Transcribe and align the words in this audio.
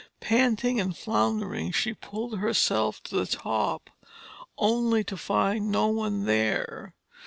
Panting 0.19 0.79
and 0.81 0.97
floundering, 0.97 1.71
she 1.71 1.93
pulled 1.93 2.39
herself 2.39 3.03
to 3.03 3.13
the 3.15 3.27
top, 3.27 3.91
only 4.57 5.03
to 5.03 5.15
find 5.15 5.69
no 5.71 5.89
one 5.89 6.25
there. 6.25 6.95